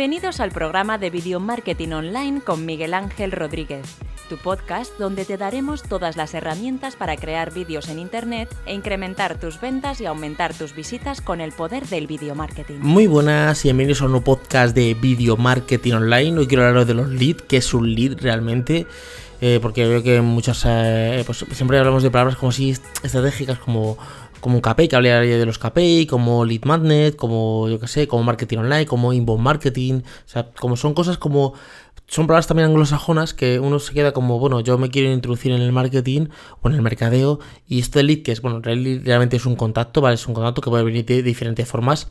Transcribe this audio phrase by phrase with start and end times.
[0.00, 3.84] Bienvenidos al programa de Video Marketing Online con Miguel Ángel Rodríguez,
[4.30, 9.38] tu podcast donde te daremos todas las herramientas para crear vídeos en Internet e incrementar
[9.38, 12.78] tus ventas y aumentar tus visitas con el poder del video marketing.
[12.80, 16.38] Muy buenas y bienvenidos a un nuevo podcast de Video Marketing Online.
[16.38, 18.86] Hoy quiero hablaros de los leads, que es un lead realmente.
[19.42, 23.96] Eh, porque veo que muchas eh, pues siempre hablamos de palabras como si estratégicas como
[24.40, 28.08] como un KPI, que hablaría de los KPI, como Lead Magnet, como yo que sé,
[28.08, 31.54] como marketing online, como inbound marketing, o sea, como son cosas como
[32.06, 35.62] son palabras también anglosajonas que uno se queda como, bueno, yo me quiero introducir en
[35.62, 36.26] el marketing
[36.60, 40.16] o en el mercadeo y este lead que es, bueno, realmente es un contacto, ¿vale?
[40.16, 42.10] Es un contacto que puede venir de diferentes formas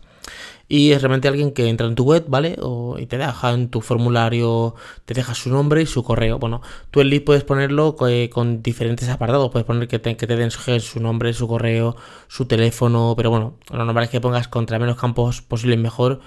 [0.67, 2.55] y es realmente alguien que entra en tu web, ¿vale?
[2.61, 6.37] O, y te deja en tu formulario, te deja su nombre y su correo.
[6.37, 10.27] Bueno, tú el lead puedes ponerlo eh, con, diferentes apartados, puedes poner que te, que
[10.27, 11.95] den su nombre, su correo,
[12.27, 16.21] su teléfono, pero bueno, lo normal es que pongas contra menos campos posible mejor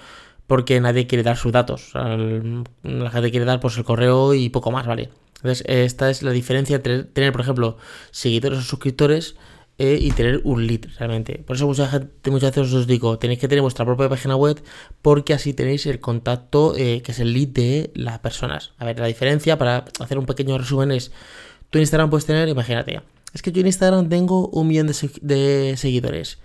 [0.45, 1.91] porque nadie quiere dar sus datos.
[1.93, 5.09] la gente quiere dar pues el correo y poco más, ¿vale?
[5.37, 7.77] Entonces, esta es la diferencia entre tener, por ejemplo,
[8.11, 9.35] seguidores o suscriptores
[9.79, 11.39] eh, y tener un lead realmente.
[11.39, 14.61] Por eso mucha gente, muchas veces os digo, tenéis que tener vuestra propia página web
[15.01, 18.73] porque así tenéis el contacto eh, que es el lead de las personas.
[18.77, 21.11] A ver, la diferencia para hacer un pequeño resumen es,
[21.71, 23.01] en Instagram puedes tener, imagínate,
[23.33, 26.37] es que yo en Instagram tengo un millón de seguidores.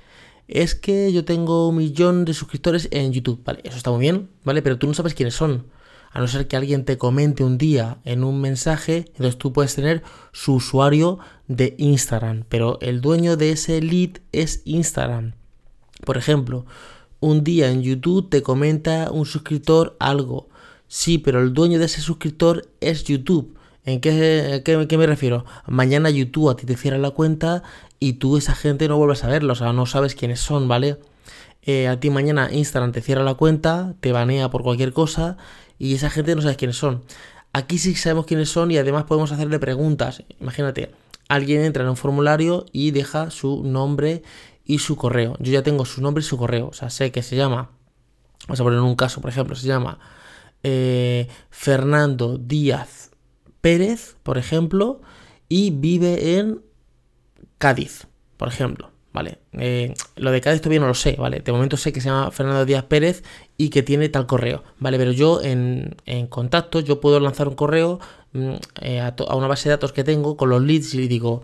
[0.49, 3.43] Es que yo tengo un millón de suscriptores en YouTube.
[3.45, 4.63] Vale, eso está muy bien, ¿vale?
[4.63, 5.67] Pero tú no sabes quiénes son
[6.11, 9.75] a no ser que alguien te comente un día en un mensaje, entonces tú puedes
[9.75, 15.35] tener su usuario de Instagram, pero el dueño de ese lead es Instagram.
[16.05, 16.67] Por ejemplo,
[17.21, 20.49] un día en YouTube te comenta un suscriptor algo.
[20.87, 23.57] Sí, pero el dueño de ese suscriptor es YouTube.
[23.85, 25.45] ¿En qué, me refiero?
[25.67, 27.63] Mañana YouTube a ti te cierra la cuenta
[27.99, 30.99] y tú esa gente no vuelves a verlo, o sea, no sabes quiénes son, ¿vale?
[31.69, 35.37] Eh, a ti mañana Instagram te cierra la cuenta, te banea por cualquier cosa
[35.79, 37.03] y esa gente no sabes quiénes son.
[37.53, 40.25] Aquí sí sabemos quiénes son y además podemos hacerle preguntas.
[40.41, 40.93] Imagínate,
[41.29, 44.23] alguien entra en un formulario y deja su nombre
[44.65, 45.37] y su correo.
[45.41, 46.69] Yo ya tengo su nombre y su correo.
[46.69, 47.69] O sea, sé que se llama,
[48.47, 49.99] vamos a poner un caso, por ejemplo, se llama
[50.63, 53.11] eh, Fernando Díaz
[53.61, 55.03] Pérez, por ejemplo,
[55.51, 56.63] y vive en
[57.59, 58.07] Cádiz,
[58.39, 58.91] por ejemplo.
[59.13, 59.39] ¿Vale?
[59.53, 61.41] Eh, lo de Cádiz todavía no lo sé, ¿vale?
[61.41, 63.23] De momento sé que se llama Fernando Díaz Pérez
[63.57, 64.99] y que tiene tal correo, ¿vale?
[64.99, 68.01] Pero yo en, en contacto, yo puedo lanzar un correo
[68.33, 71.43] mm, eh, a, una base de datos que tengo con los leads y digo,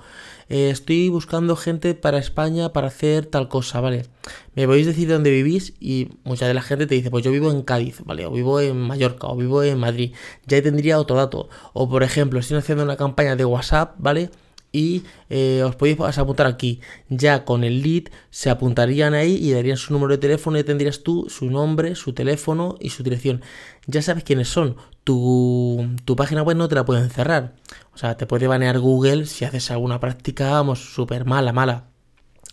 [0.49, 4.07] eh, estoy buscando gente para España para hacer tal cosa, ¿vale?
[4.55, 7.51] Me podéis decir dónde vivís y mucha de la gente te dice, pues yo vivo
[7.51, 8.27] en Cádiz, ¿vale?
[8.27, 10.13] O vivo en Mallorca, o vivo en Madrid.
[10.47, 11.49] Ya tendría otro dato.
[11.73, 14.31] O por ejemplo, estoy haciendo una campaña de WhatsApp, ¿vale?
[14.75, 16.81] Y eh, os podéis apuntar aquí.
[17.09, 21.05] Ya con el lead se apuntarían ahí y darían su número de teléfono y tendrías
[21.05, 23.41] tú su nombre, su teléfono y su dirección.
[23.87, 24.77] Ya sabes quiénes son.
[25.05, 27.55] Tu, tu página web no te la pueden cerrar.
[27.95, 31.85] O sea, te puede banear Google si haces alguna práctica, vamos, súper mala, mala.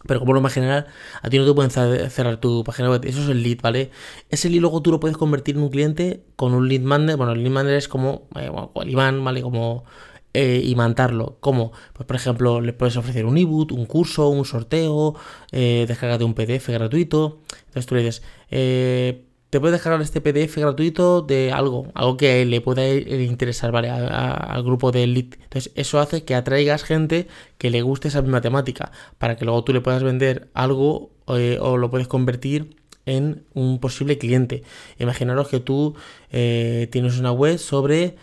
[0.08, 0.88] Pero como lo más general,
[1.24, 3.03] a ti no te pueden cerrar tu página web.
[3.06, 3.90] Eso es el lead, ¿vale?
[4.30, 7.18] Ese lead luego tú lo puedes convertir en un cliente con un lead manager.
[7.18, 9.42] Bueno, el lead manager es como, eh, ¿vale?
[9.42, 9.86] Como
[10.34, 11.38] eh, y mandarlo.
[11.42, 15.16] como Pues por ejemplo, le puedes ofrecer un ebook, un curso, un sorteo,
[15.52, 17.42] eh, de un PDF gratuito.
[17.68, 22.46] Entonces tú le dices, eh, te puedes descargar este PDF gratuito de algo, algo que
[22.46, 23.90] le pueda interesar, ¿vale?
[23.90, 25.38] al grupo de Elite.
[25.44, 27.28] Entonces, eso hace que atraigas gente
[27.58, 31.58] que le guste esa misma temática, para que luego tú le puedas vender algo eh,
[31.59, 34.64] o lo puedes convertir en un posible cliente.
[35.00, 35.96] Imaginaros que tú
[36.30, 38.16] tienes una web sobre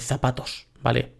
[0.00, 1.14] zapatos, ¿vale?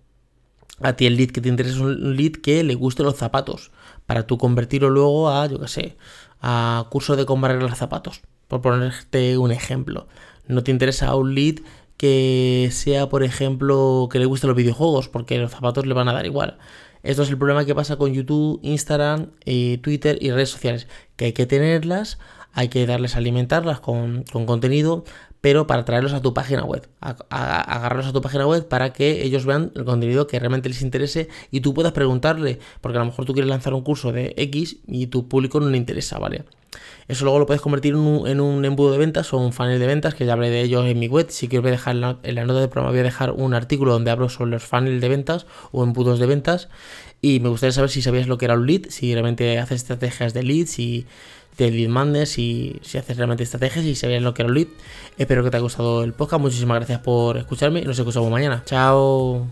[0.80, 3.72] A ti el lead que te interesa es un lead que le guste los zapatos,
[4.06, 5.97] para tú convertirlo luego a, yo qué sé,
[6.41, 10.06] a curso de cómo arreglar zapatos, por ponerte un ejemplo.
[10.47, 11.56] No te interesa un lead
[11.97, 16.12] que sea, por ejemplo, que le gusten los videojuegos, porque los zapatos le van a
[16.12, 16.58] dar igual.
[17.02, 21.26] Esto es el problema que pasa con YouTube, Instagram, y Twitter y redes sociales, que
[21.26, 22.19] hay que tenerlas,
[22.54, 25.04] hay que darles a alimentarlas con, con contenido,
[25.40, 29.44] pero para traerlos a tu página web, agarrarlos a tu página web para que ellos
[29.44, 33.26] vean el contenido que realmente les interese y tú puedas preguntarle, porque a lo mejor
[33.26, 36.44] tú quieres lanzar un curso de X y tu público no le interesa, ¿vale?
[37.08, 40.14] Eso luego lo puedes convertir en un, embudo de ventas o un funnel de ventas,
[40.14, 41.26] que ya hablé de ellos en mi web.
[41.28, 43.92] Si quieres dejar en la, en la nota de programa voy a dejar un artículo
[43.92, 46.68] donde hablo sobre los funnels de ventas o embudos de ventas.
[47.20, 50.32] Y me gustaría saber si sabías lo que era un lead, si realmente haces estrategias
[50.32, 51.06] de leads, y
[51.56, 54.68] de lead mandes si, haces realmente estrategias y sabías lo que era un lead.
[55.18, 56.42] Espero que te haya gustado el podcast.
[56.42, 58.62] Muchísimas gracias por escucharme y nos escuchamos mañana.
[58.64, 59.46] Chao.